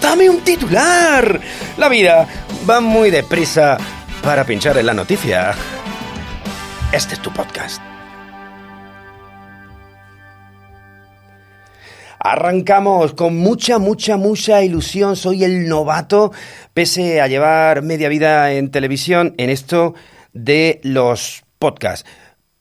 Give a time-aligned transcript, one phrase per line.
[0.00, 1.40] ¡Dame un titular!
[1.76, 2.26] La vida
[2.68, 3.76] va muy deprisa
[4.22, 5.54] para pinchar en la noticia.
[6.92, 7.82] Este es tu podcast.
[12.18, 15.16] Arrancamos con mucha, mucha, mucha ilusión.
[15.16, 16.32] Soy el novato,
[16.74, 19.94] pese a llevar media vida en televisión, en esto
[20.32, 22.08] de los podcasts.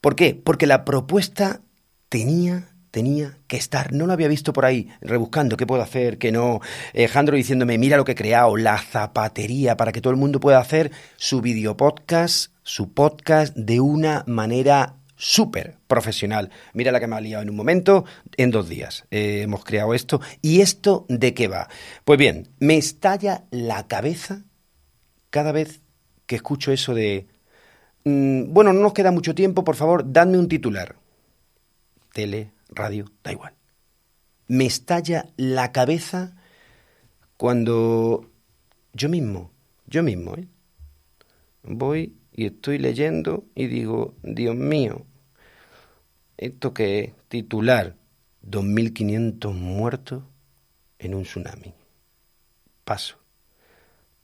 [0.02, 0.34] ¿Por qué?
[0.34, 1.62] Porque la propuesta
[2.08, 3.94] tenía tenía que estar.
[3.94, 6.59] No lo había visto por ahí, rebuscando qué puedo hacer, qué no.
[6.94, 10.59] Alejandro diciéndome, mira lo que he creado, la zapatería, para que todo el mundo pueda
[10.59, 16.50] hacer su video podcast, su podcast de una manera súper profesional.
[16.73, 18.06] Mira la que me ha liado en un momento,
[18.38, 19.06] en dos días.
[19.12, 20.22] Eh, hemos creado esto.
[20.42, 21.68] ¿Y esto de qué va?
[22.06, 24.44] Pues bien, me estalla la cabeza
[25.30, 25.81] cada vez
[26.26, 27.28] que escucho eso de...
[28.06, 30.96] Mm, bueno, no nos queda mucho tiempo, por favor, dadme un titular.
[32.14, 33.53] Tele, radio, da igual.
[34.48, 36.36] Me estalla la cabeza
[37.38, 38.30] cuando
[38.94, 39.52] yo mismo,
[39.85, 40.47] yo mismo, ¿eh?
[41.63, 45.06] voy y estoy leyendo y digo, Dios mío,
[46.38, 47.13] ¿esto qué es?
[47.28, 47.96] Titular,
[48.44, 50.24] 2.500 muertos
[50.97, 51.74] en un tsunami.
[52.84, 53.18] Paso.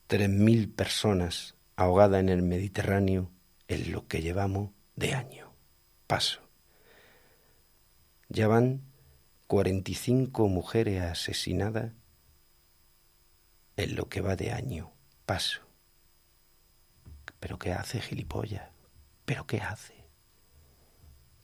[0.09, 3.31] 3.000 personas ahogadas en el Mediterráneo
[3.67, 5.51] en lo que llevamos de año.
[6.07, 6.44] Paso.
[8.29, 8.81] Ya van
[9.47, 11.91] 45 mujeres asesinadas
[13.77, 14.91] en lo que va de año.
[15.25, 15.61] Paso.
[17.39, 18.69] ¿Pero qué hace, gilipollas?
[19.25, 19.93] ¿Pero qué hace?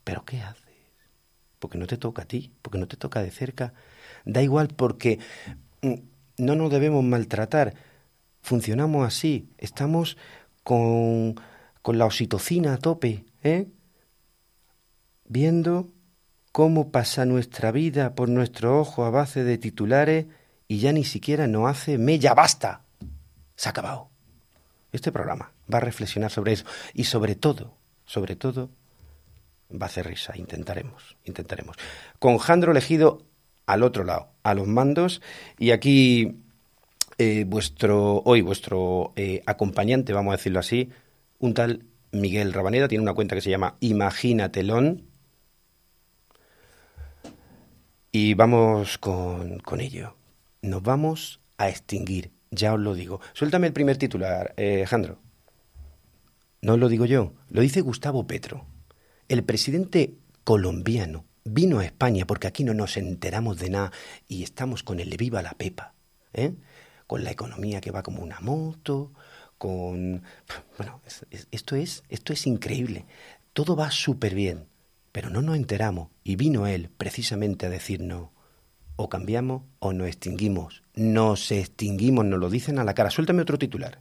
[0.03, 0.65] ¿Pero qué haces?
[1.59, 3.73] Porque no te toca a ti, porque no te toca de cerca.
[4.25, 5.19] Da igual porque
[5.81, 5.93] mm,
[6.37, 7.75] no nos debemos maltratar.
[8.41, 9.49] Funcionamos así.
[9.57, 10.17] Estamos
[10.63, 11.35] con,
[11.81, 13.67] con la oxitocina a tope, ¿eh?
[15.25, 15.91] Viendo
[16.51, 20.25] cómo pasa nuestra vida por nuestro ojo a base de titulares
[20.67, 22.83] y ya ni siquiera no hace mella, basta.
[23.55, 24.09] Se ha acabado.
[24.91, 27.75] Este programa va a reflexionar sobre eso y sobre todo,
[28.05, 28.69] sobre todo,
[29.71, 30.35] va a hacer risa.
[30.35, 31.77] Intentaremos, intentaremos.
[32.19, 33.25] Con Jandro elegido
[33.65, 35.21] al otro lado, a los mandos
[35.57, 36.41] y aquí
[37.17, 40.89] eh, vuestro, hoy vuestro eh, acompañante, vamos a decirlo así,
[41.39, 45.10] un tal Miguel Rabaneda, tiene una cuenta que se llama Imagínatelón
[48.11, 50.15] y vamos con, con ello.
[50.61, 53.21] Nos vamos a extinguir, ya os lo digo.
[53.33, 55.19] Suéltame el primer titular, eh, Alejandro.
[56.61, 58.65] No lo digo yo, lo dice Gustavo Petro.
[59.27, 63.91] El presidente colombiano vino a España porque aquí no nos enteramos de nada
[64.27, 65.93] y estamos con el viva la pepa,
[66.33, 66.53] ¿eh?
[67.07, 69.11] con la economía que va como una moto,
[69.57, 70.23] con...
[70.77, 71.01] Bueno,
[71.51, 73.05] esto es, esto es increíble.
[73.53, 74.70] Todo va súper bien.
[75.11, 78.29] Pero no nos enteramos y vino él precisamente a decirnos,
[78.95, 80.83] o cambiamos o nos extinguimos.
[80.95, 83.09] Nos extinguimos, nos lo dicen a la cara.
[83.09, 83.99] Suéltame otro titular.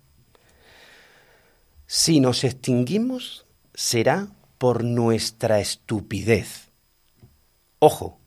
[1.87, 4.29] Si nos extinguimos, será
[4.59, 6.69] por nuestra estupidez.
[7.79, 8.19] Ojo,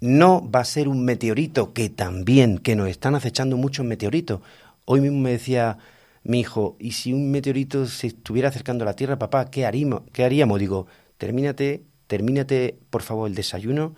[0.00, 4.40] no va a ser un meteorito, que también, que nos están acechando muchos meteoritos.
[4.84, 5.78] Hoy mismo me decía
[6.24, 10.02] mi hijo, ¿y si un meteorito se estuviera acercando a la Tierra, papá, qué haríamos?
[10.12, 10.28] ¿Qué?
[10.28, 10.86] Digo,
[11.16, 13.94] termínate termínate, por favor, el desayuno,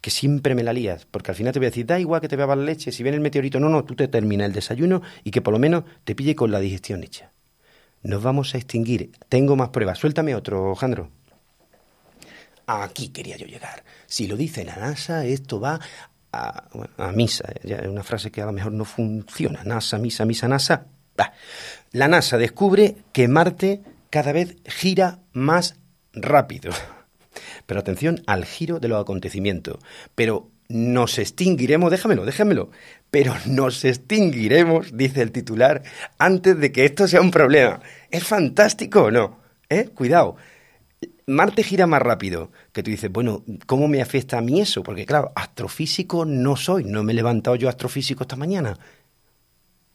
[0.00, 2.26] que siempre me la lías, porque al final te voy a decir, da igual que
[2.26, 5.30] te bebas leche, si viene el meteorito, no, no, tú te terminas el desayuno y
[5.30, 7.30] que por lo menos te pille con la digestión hecha.
[8.02, 9.12] Nos vamos a extinguir.
[9.28, 9.98] Tengo más pruebas.
[9.98, 11.10] Suéltame otro, Jandro.
[12.66, 13.84] Aquí quería yo llegar.
[14.06, 15.78] Si lo dice la NASA, esto va
[16.32, 16.64] a,
[16.96, 17.52] a misa.
[17.62, 19.62] Es una frase que a lo mejor no funciona.
[19.62, 20.86] NASA, misa, misa, NASA.
[21.92, 23.80] La NASA descubre que Marte
[24.10, 25.76] cada vez gira más
[26.12, 26.72] rápido.
[27.66, 29.78] Pero atención al giro de los acontecimientos.
[30.14, 32.70] Pero nos extinguiremos, déjamelo, déjamelo,
[33.10, 35.82] pero nos extinguiremos, dice el titular,
[36.18, 37.80] antes de que esto sea un problema.
[38.10, 39.38] ¿Es fantástico o no?
[39.68, 39.90] ¿Eh?
[39.94, 40.36] Cuidado.
[41.26, 44.82] Marte gira más rápido, que tú dices, bueno, ¿cómo me afecta a mí eso?
[44.82, 48.78] Porque claro, astrofísico no soy, no me he levantado yo astrofísico esta mañana.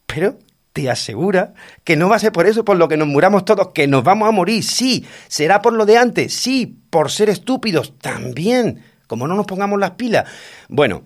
[0.06, 0.38] Pero
[0.78, 3.70] te asegura que no va a ser por eso por lo que nos muramos todos,
[3.70, 7.98] que nos vamos a morir, sí, será por lo de antes, sí, por ser estúpidos,
[7.98, 10.30] también, como no nos pongamos las pilas.
[10.70, 11.02] Bueno,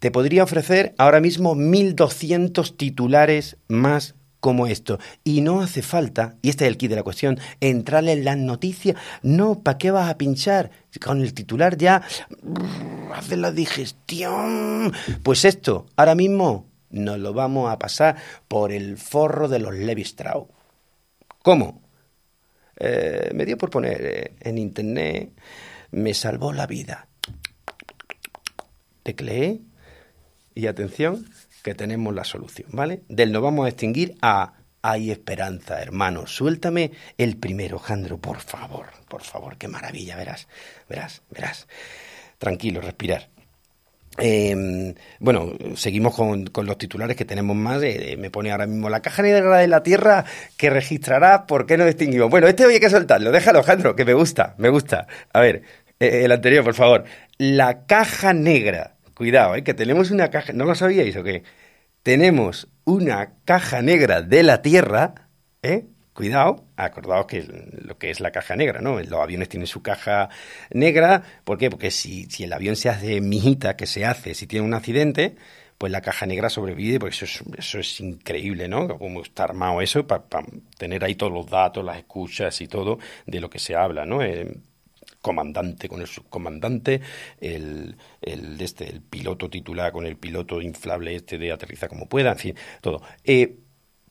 [0.00, 4.98] te podría ofrecer ahora mismo 1200 titulares más como esto.
[5.22, 8.36] Y no hace falta, y este es el kit de la cuestión, entrarle en las
[8.36, 8.96] noticias.
[9.22, 10.72] No, ¿para qué vas a pinchar?
[11.00, 12.02] Con el titular ya
[13.14, 14.92] hace la digestión.
[15.22, 18.16] Pues esto, ahora mismo nos lo vamos a pasar
[18.48, 20.48] por el forro de los Levi Strauss.
[21.42, 21.82] ¿Cómo?
[22.78, 25.30] Eh, me dio por poner eh, en internet,
[25.92, 27.08] me salvó la vida.
[29.02, 29.60] Tecleé
[30.54, 31.26] y atención,
[31.62, 33.02] que tenemos la solución, ¿vale?
[33.08, 36.28] Del no vamos a extinguir a hay esperanza, hermano.
[36.28, 40.46] Suéltame el primero, Jandro, por favor, por favor, qué maravilla, verás,
[40.88, 41.66] verás, verás.
[42.38, 43.35] Tranquilo, respirar.
[44.18, 47.82] Em, bueno, seguimos con, los titulares que tenemos más.
[47.82, 50.24] Eh, me pone ahora mismo la caja negra de la Tierra
[50.56, 52.30] que registrará por qué no distinguimos.
[52.30, 53.32] Bueno, este hay que soltarlo.
[53.32, 55.06] Déjalo, Jandro, que me gusta, me gusta.
[55.32, 55.62] A ver,
[56.00, 57.04] eh, el anterior, por favor.
[57.38, 59.64] La caja negra Cuidado, ¿eh?
[59.64, 61.42] que tenemos una caja, ¿no lo sabíais o qué?
[62.02, 65.14] Tenemos una caja negra de la Tierra,
[65.62, 65.86] ¿eh?
[66.16, 68.98] Cuidado, acordaos que lo que es la caja negra, ¿no?
[68.98, 70.30] Los aviones tienen su caja
[70.70, 71.68] negra, ¿por qué?
[71.68, 75.36] Porque si, si el avión se hace mijita, que se hace, si tiene un accidente,
[75.76, 78.88] pues la caja negra sobrevive, porque eso es, eso es increíble, ¿no?
[78.96, 80.24] Cómo está armado eso para
[80.78, 84.22] tener ahí todos los datos, las escuchas y todo de lo que se habla, ¿no?
[84.22, 84.56] Eh,
[85.20, 87.02] comandante con el subcomandante,
[87.42, 92.32] el, el, este, el piloto titular con el piloto inflable este de aterriza como pueda,
[92.32, 93.02] en fin, todo.
[93.22, 93.58] Eh,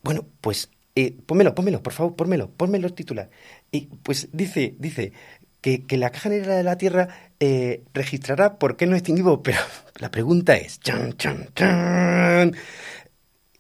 [0.04, 3.30] bueno, pues eh, pónmelo, por favor, pónmelo, pónmelo el titular.
[3.72, 5.14] Y pues dice, dice
[5.62, 7.10] que, que la caja negra de la Tierra
[7.40, 9.60] eh, registrará por qué no extinguimos, pero
[10.00, 12.56] la pregunta es, chan, chan, chan,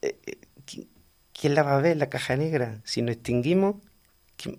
[0.01, 0.37] eh, eh,
[1.33, 2.81] ¿quién la va a ver la caja negra?
[2.83, 3.75] Si no extinguimos,
[4.37, 4.57] ¿quién,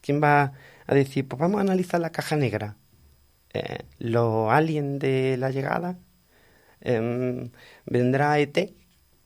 [0.00, 0.52] quién, va
[0.86, 2.76] a decir, pues vamos a analizar la caja negra.
[3.98, 5.98] Los aliens de la llegada,
[6.82, 7.50] eh,
[7.86, 8.74] vendrá ET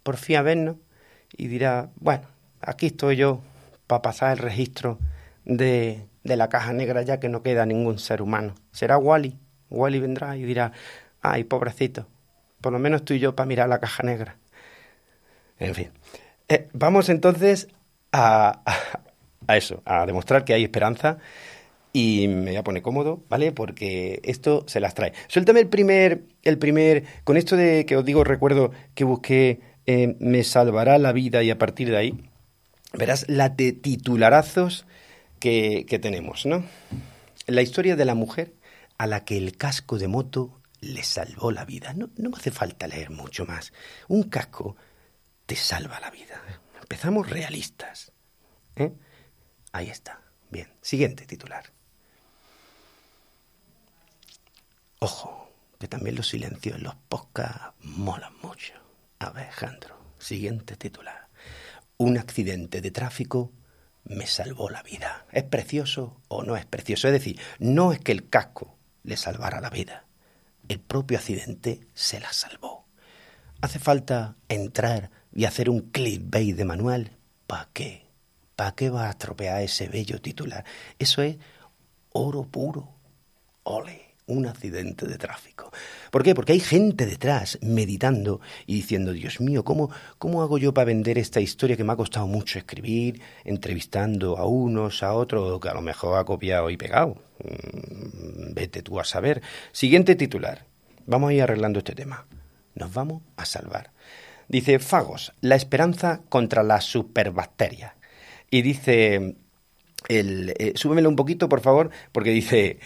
[0.03, 0.77] por fin a vernos
[1.37, 2.29] y dirá, bueno,
[2.61, 3.41] aquí estoy yo
[3.87, 4.99] para pasar el registro
[5.45, 8.55] de, de la caja negra ya que no queda ningún ser humano.
[8.73, 9.39] Será Wally.
[9.71, 10.73] Wally vendrá y dirá,
[11.23, 12.07] ay, pobrecito,
[12.61, 14.37] por lo menos estoy yo para mirar la caja negra.
[15.59, 15.91] En fin.
[16.49, 17.69] Eh, vamos entonces
[18.13, 18.63] a,
[19.47, 21.19] a eso, a demostrar que hay esperanza
[21.93, 23.53] y me voy a poner cómodo, ¿vale?
[23.53, 25.13] Porque esto se las trae.
[25.29, 30.17] Suéltame el primer, el primer, con esto de que os digo, recuerdo que busqué eh,
[30.19, 32.31] Me salvará la vida y a partir de ahí,
[32.93, 34.87] verás la de titularazos
[35.41, 36.65] que, que tenemos, ¿no?
[37.47, 38.55] La historia de la mujer
[38.99, 41.93] a la que el casco de moto le salvó la vida.
[41.95, 43.73] No, no me hace falta leer mucho más.
[44.09, 44.77] Un casco
[45.47, 46.43] te salva la vida.
[46.81, 48.13] Empezamos realistas.
[48.77, 48.93] ¿eh?
[49.73, 50.21] Ahí está.
[50.51, 50.69] Bien.
[50.81, 51.65] Siguiente titular.
[54.99, 58.75] Ojo, que también los silencios en los podcasts molan mucho.
[59.19, 61.26] Alejandro, siguiente titular.
[61.99, 63.53] Un accidente de tráfico
[64.05, 65.27] me salvó la vida.
[65.33, 67.09] ¿Es precioso o no es precioso?
[67.09, 70.05] Es decir, no es que el casco le salvara la vida.
[70.69, 72.87] El propio accidente se la salvó.
[73.61, 77.13] ¿Hace falta entrar y hacer un clickbait de manual?
[77.47, 78.07] ¿Para qué?
[78.57, 80.65] ¿Para qué va a estropear ese bello titular?
[80.99, 81.37] Eso es
[82.13, 82.95] oro puro.
[83.63, 85.71] Ole un accidente de tráfico.
[86.11, 86.35] ¿Por qué?
[86.35, 91.17] Porque hay gente detrás meditando y diciendo, Dios mío, ¿cómo, ¿cómo hago yo para vender
[91.17, 95.75] esta historia que me ha costado mucho escribir, entrevistando a unos, a otros, que a
[95.75, 97.23] lo mejor ha copiado y pegado?
[97.45, 99.43] Mm, vete tú a saber.
[99.71, 100.67] Siguiente titular.
[101.07, 102.27] Vamos a ir arreglando este tema.
[102.75, 103.93] Nos vamos a salvar.
[104.49, 107.93] Dice Fagos, la esperanza contra las superbacterias.
[108.51, 109.37] Y dice,
[110.09, 112.79] el, eh, súbemelo un poquito, por favor, porque dice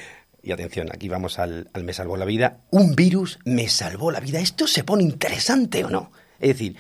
[0.43, 4.41] y atención, aquí vamos al, me salvó la vida, un virus me salvó la vida.
[4.41, 6.13] ¿Esto se pone interesante o no?
[6.39, 6.77] Es decir,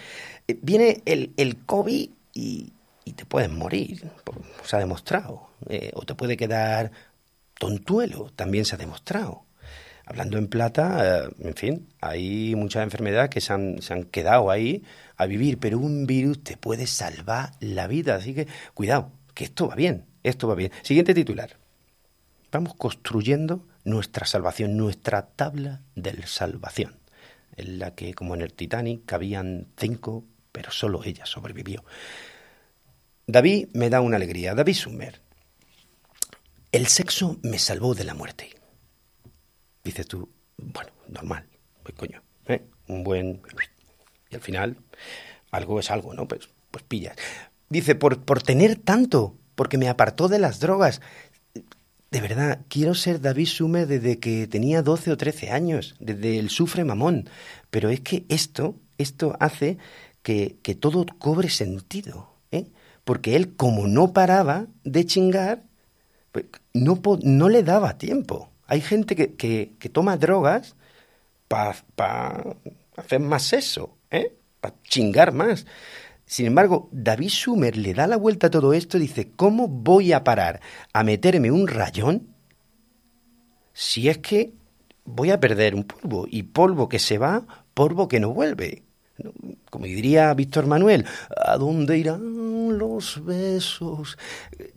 [0.49, 2.73] eh, viene el, el COVID y,
[3.17, 4.09] te puedes morir,
[4.65, 5.49] se ha demostrado.
[5.69, 6.93] Eh, o te puede quedar
[7.59, 9.45] tontuelo, también se ha demostrado.
[10.07, 14.51] Hablando en plata, eh, en fin, hay muchas enfermedades que se han, se han quedado
[14.51, 14.85] ahí
[15.17, 18.15] a vivir, pero un virus te puede salvar la vida.
[18.15, 20.71] Así que cuidado, que esto va bien, esto va bien.
[20.83, 21.60] Siguiente titular
[22.51, 26.99] vamos construyendo nuestra salvación, nuestra tabla de salvación,
[27.57, 31.85] en la que, como en el Titanic, cabían cinco, pero solo ella sobrevivió.
[33.27, 34.55] David me da una alegría.
[34.55, 35.21] David Sumer.
[36.73, 38.51] El sexo me salvó de la muerte.
[39.85, 41.47] Dices tú, bueno, normal,
[41.83, 42.63] pues coño, ¿eh?
[42.89, 43.41] un buen...
[44.31, 44.77] Y al final,
[45.51, 46.29] algo es algo, ¿no?
[46.29, 47.17] Pues, pues pillas.
[47.69, 51.01] Dice, por, por tener tanto, porque me apartó de las drogas.
[52.11, 56.51] De verdad, quiero ser David Sumer desde que tenía 12 o 13 años, desde el
[56.51, 57.29] sufre mamón.
[57.71, 59.79] Pero es que esto, esto hace
[60.23, 62.67] que, que todo cobre sentido, ¿eh?
[63.05, 65.63] Porque él, como no paraba de chingar,
[66.33, 68.51] pues, no, no le daba tiempo.
[68.67, 70.77] Hay gente que, que, toma drogas
[71.49, 72.57] para
[72.97, 74.33] hacer más eso, ¿eh?
[74.61, 75.67] para chingar más.
[76.31, 80.13] Sin embargo, David Sumer le da la vuelta a todo esto y dice, ¿cómo voy
[80.13, 80.61] a parar
[80.93, 82.29] a meterme un rayón
[83.73, 84.55] si es que
[85.05, 86.29] voy a perder un polvo?
[86.31, 87.45] Y polvo que se va,
[87.75, 88.85] polvo que no vuelve.
[89.71, 91.05] Como diría Víctor Manuel,
[91.37, 94.17] ¿a dónde irán los besos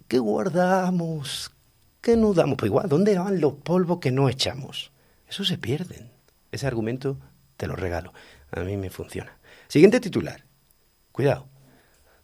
[0.07, 1.51] que guardamos,
[2.01, 2.57] que no damos?
[2.57, 4.91] Pues igual, ¿dónde van los polvos que no echamos?
[5.29, 6.09] Eso se pierden.
[6.51, 7.19] Ese argumento
[7.57, 8.11] te lo regalo.
[8.49, 9.37] A mí me funciona.
[9.67, 10.43] Siguiente titular.
[11.13, 11.47] Cuidado.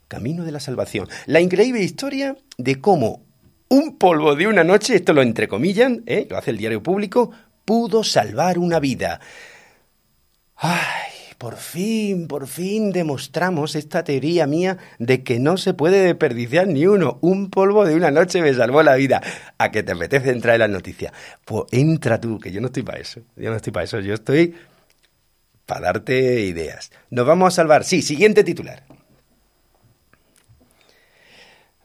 [0.07, 1.07] Camino de la salvación.
[1.27, 3.23] La increíble historia de cómo
[3.69, 6.25] un polvo de una noche, esto lo entrecomillan, ¿eh?
[6.27, 7.29] lo hace el diario público,
[7.65, 9.21] pudo salvar una vida.
[10.55, 16.67] Ay, por fin, por fin demostramos esta teoría mía de que no se puede desperdiciar
[16.67, 17.19] ni uno.
[17.21, 19.21] Un polvo de una noche me salvó la vida.
[19.59, 21.13] ¿A que te apetece entrar en las noticias?
[21.45, 23.21] Pues entra tú, que yo no estoy para eso.
[23.35, 23.99] Yo no estoy para eso.
[23.99, 24.55] Yo estoy
[25.69, 26.91] para darte ideas.
[27.11, 27.83] Nos vamos a salvar.
[27.83, 28.83] Sí, siguiente titular.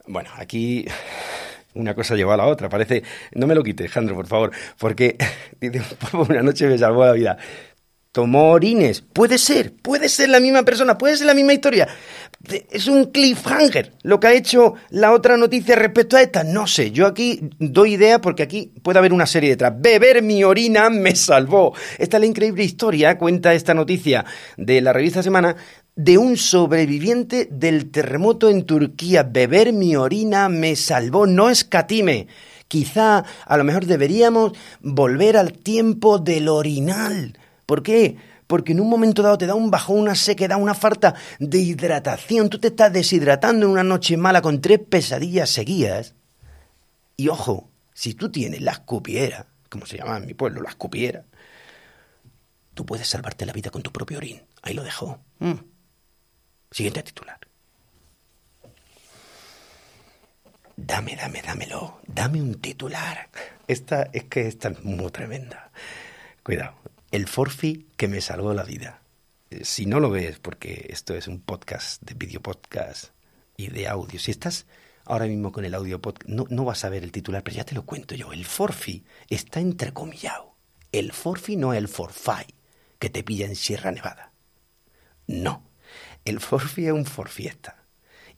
[0.07, 0.87] Bueno, aquí
[1.75, 2.67] una cosa lleva a la otra.
[2.67, 3.03] Parece.
[3.33, 4.51] No me lo quites, Alejandro, por favor.
[4.79, 5.17] Porque
[5.61, 7.37] dice, una noche me salvó la vida.
[8.15, 9.01] Tomó orines.
[9.01, 11.89] Puede ser, puede ser la misma persona, puede ser la misma historia.
[12.71, 16.45] Es un cliffhanger lo que ha hecho la otra noticia respecto a esta.
[16.45, 19.73] No sé, yo aquí doy idea porque aquí puede haber una serie detrás.
[19.77, 21.73] Beber mi orina me salvó.
[21.97, 24.23] Esta es la increíble historia, cuenta esta noticia
[24.55, 25.57] de la revista Semana,
[25.97, 29.23] de un sobreviviente del terremoto en Turquía.
[29.23, 32.27] Beber mi orina me salvó, no escatime.
[32.69, 38.17] Quizá a lo mejor deberíamos volver al tiempo del orinal ¿Por qué?
[38.47, 42.49] Porque en un momento dado te da un bajón, una sequedad, una falta de hidratación.
[42.49, 46.13] Tú te estás deshidratando en una noche mala con tres pesadillas seguidas.
[47.17, 51.23] Y ojo, si tú tienes la escupiera, como se llama en mi pueblo, la escupiera,
[52.73, 54.43] tú puedes salvarte la vida con tu propio orín.
[54.61, 55.19] Ahí lo dejo.
[55.39, 55.53] Mm.
[56.69, 57.39] Siguiente titular.
[60.77, 61.99] Dame, dame, dámelo.
[62.05, 63.29] Dame un titular.
[63.67, 65.71] Esta es que esta es muy tremenda.
[66.43, 66.75] Cuidado
[67.15, 68.99] el forfi que me salvó la vida.
[69.49, 73.11] Eh, si no lo ves, porque esto es un podcast de video podcast
[73.55, 74.65] y de audio, si estás
[75.05, 77.63] ahora mismo con el audio podcast, no, no vas a ver el titular, pero ya
[77.63, 78.33] te lo cuento yo.
[78.33, 80.55] El forfi está entrecomillado.
[80.91, 82.47] El forfi no es el forfai
[82.99, 84.33] que te pilla en Sierra Nevada.
[85.25, 85.63] No,
[86.25, 87.85] el forfi es un forfiesta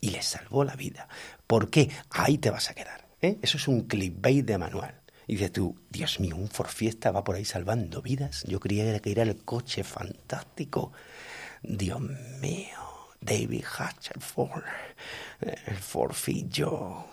[0.02, 1.08] y le salvó la vida.
[1.48, 1.90] ¿Por qué?
[2.12, 3.08] Ahí te vas a quedar.
[3.24, 3.40] ¿eh?
[3.42, 4.97] Eso es un clickbait de manual.
[5.28, 8.44] Y dices tú, Dios mío, un Forfiesta va por ahí salvando vidas.
[8.48, 10.94] Yo creía que era el coche fantástico.
[11.62, 12.00] Dios
[12.40, 14.64] mío, David Hatcherford,
[15.42, 17.06] el Forfillo.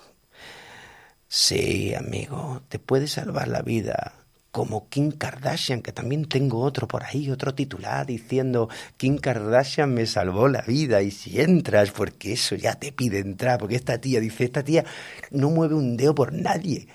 [1.26, 4.14] Sí, amigo, te puede salvar la vida
[4.52, 10.06] como Kim Kardashian, que también tengo otro por ahí, otro titular diciendo Kim Kardashian me
[10.06, 14.20] salvó la vida y si entras, porque eso ya te pide entrar, porque esta tía
[14.20, 14.84] dice, esta tía
[15.32, 16.86] no mueve un dedo por nadie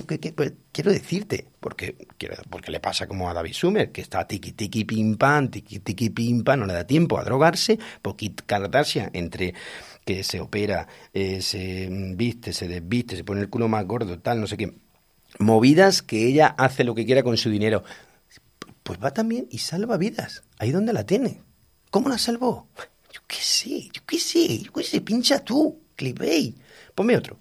[0.00, 2.08] pues, quiero decirte, porque,
[2.48, 6.08] porque le pasa como a David Sumer, que está tiki tiki pim pam, tiki tiki
[6.08, 9.54] pim pam, no le da tiempo a drogarse, porque Kardashian entre
[10.06, 14.40] que se opera, eh, se viste, se desviste, se pone el culo más gordo, tal,
[14.40, 14.72] no sé qué,
[15.38, 17.84] movidas que ella hace lo que quiera con su dinero,
[18.82, 21.42] pues va también y salva vidas, ahí donde la tiene.
[21.90, 22.66] ¿Cómo la salvó?
[23.12, 26.56] Yo qué sé, yo qué sé, yo qué sé, pincha tú, clipbait.
[26.94, 27.36] Ponme otro.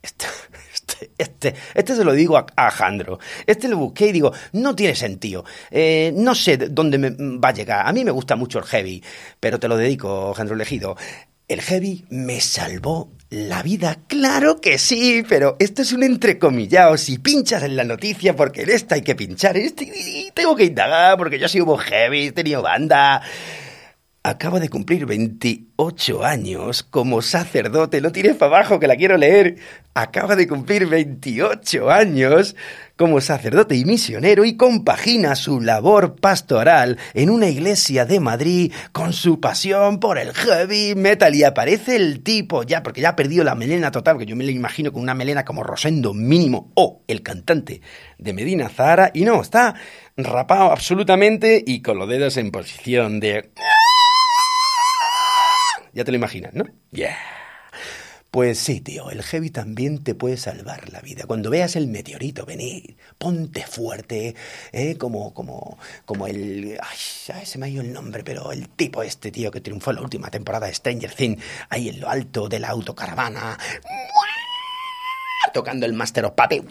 [0.00, 0.26] Este,
[0.72, 3.18] este, este, este, se lo digo a, a Jandro.
[3.46, 5.44] Este lo busqué y digo, no tiene sentido.
[5.70, 7.86] Eh, no sé dónde me va a llegar.
[7.86, 9.02] A mí me gusta mucho el heavy,
[9.38, 10.96] pero te lo dedico, Jandro Elegido.
[11.48, 13.98] El heavy me salvó la vida.
[14.06, 16.96] Claro que sí, pero esto es un entrecomillado.
[16.96, 21.18] Si pinchas en la noticia, porque en esta hay que pinchar, este tengo que indagar,
[21.18, 23.22] porque yo soy un heavy, he tenido banda.
[24.24, 28.00] Acaba de cumplir 28 años como sacerdote.
[28.00, 29.56] Lo tires para abajo que la quiero leer.
[29.94, 32.54] Acaba de cumplir 28 años
[32.96, 39.12] como sacerdote y misionero y compagina su labor pastoral en una iglesia de Madrid con
[39.12, 43.42] su pasión por el heavy metal y aparece el tipo ya porque ya ha perdido
[43.42, 47.02] la melena total, que yo me lo imagino con una melena como Rosendo mínimo o
[47.08, 47.80] el cantante
[48.18, 49.74] de Medina Zara y no, está
[50.16, 53.50] rapado absolutamente y con los dedos en posición de
[55.92, 56.64] ya te lo imaginas, ¿no?
[56.90, 57.16] Yeah.
[58.32, 61.26] Pues sí, tío, el heavy también te puede salvar la vida.
[61.26, 64.34] Cuando veas el meteorito venir, ponte fuerte,
[64.72, 64.96] ¿eh?
[64.96, 66.78] Como, como, como el...
[66.80, 69.96] Ay, se me ha ido el nombre, pero el tipo este, tío, que triunfó en
[69.96, 73.58] la última temporada de Stranger Things, ahí en lo alto de la autocaravana,
[75.52, 76.64] tocando el Master of Puppet.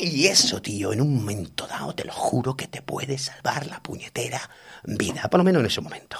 [0.00, 3.82] Y eso, tío, en un momento dado, te lo juro que te puede salvar la
[3.82, 4.40] puñetera
[4.84, 6.18] vida, por lo menos en ese momento.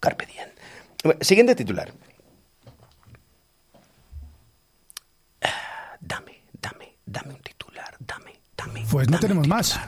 [0.00, 0.48] Carpe diem.
[1.20, 1.92] Siguiente titular.
[6.00, 8.84] Dame, dame, dame un titular, dame, dame.
[8.90, 9.78] Pues no tenemos más.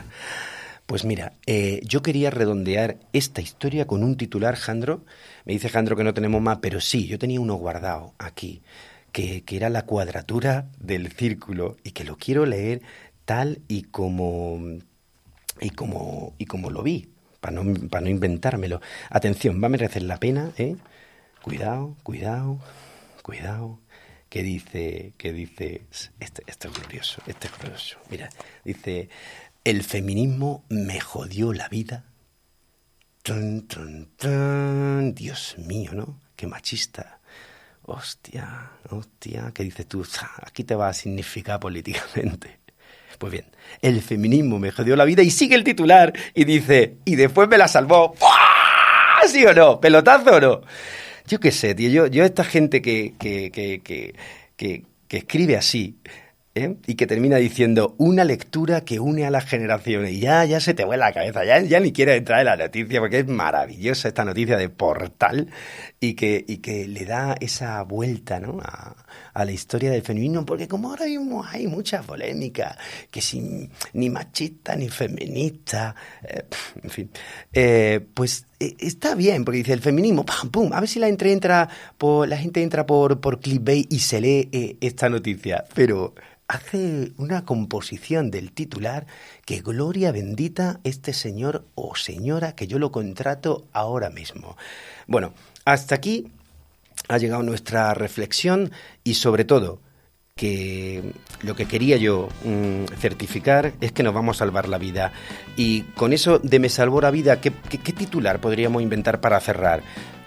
[0.86, 5.04] Pues mira, eh, yo quería redondear esta historia con un titular, Jandro.
[5.44, 8.62] Me dice Jandro que no tenemos más, pero sí, yo tenía uno guardado aquí,
[9.12, 12.82] que, que era la cuadratura del círculo y que lo quiero leer
[13.24, 14.58] tal y como
[15.60, 17.08] y como y como lo vi,
[17.40, 18.80] para no, para no inventármelo.
[19.10, 20.76] Atención, va a merecer la pena, ¿eh?
[21.42, 22.58] Cuidado, cuidado,
[23.22, 23.78] cuidado.
[24.28, 25.82] Que dice, que dice,
[26.20, 27.98] este, esto es glorioso, este es glorioso.
[28.10, 28.30] Mira,
[28.64, 29.08] dice,
[29.64, 32.04] el feminismo me jodió la vida.
[35.14, 36.20] Dios mío, ¿no?
[36.36, 37.18] Qué machista.
[37.82, 40.06] Hostia, hostia, ¿qué dices tú?
[40.46, 42.60] Aquí te va a significar políticamente.
[43.18, 43.46] Pues bien,
[43.82, 47.58] el feminismo me jodió la vida y sigue el titular y dice, y después me
[47.58, 48.14] la salvó.
[49.28, 49.80] ¿Sí o no?
[49.80, 50.60] ¿Pelotazo o no?
[51.30, 54.14] Yo qué sé, tío, yo, yo esta gente que, que, que,
[54.56, 54.84] que,
[55.16, 55.96] escribe así,
[56.56, 56.74] ¿eh?
[56.88, 60.10] y que termina diciendo una lectura que une a las generaciones.
[60.10, 62.56] Y ya, ya se te vuela la cabeza, ya, ya ni quieres entrar en la
[62.56, 65.50] noticia porque es maravillosa esta noticia de portal
[66.00, 68.58] y que, y que le da esa vuelta ¿no?
[68.60, 68.96] a,
[69.34, 72.76] a la historia del feminismo, porque como ahora mismo hay mucha polémica,
[73.10, 76.44] que sin ni machista ni feminista, eh,
[76.82, 77.10] en fin,
[77.52, 81.08] eh, pues eh, está bien, porque dice el feminismo, pam, pum, a ver si la,
[81.08, 86.14] entre, entra por, la gente entra por, por y se lee esta noticia, pero
[86.50, 89.06] hace una composición del titular
[89.46, 94.56] que gloria bendita este señor o señora que yo lo contrato ahora mismo.
[95.06, 95.32] Bueno,
[95.64, 96.32] hasta aquí
[97.10, 98.70] ha llegado nuestra reflexión
[99.02, 99.80] y sobre todo
[100.36, 105.12] que lo que quería yo mm, certificar es que nos vamos a salvar la vida.
[105.56, 109.40] Y con eso de me salvó la vida, ¿qué, qué, qué titular podríamos inventar para
[109.40, 109.82] cerrar?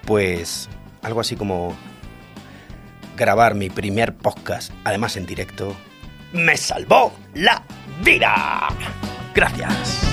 [0.06, 0.70] Pues
[1.02, 1.76] algo así como
[3.16, 5.76] grabar mi primer podcast, además en directo,
[6.34, 7.64] me salvó la
[8.04, 8.68] vida.
[9.34, 10.13] Gracias.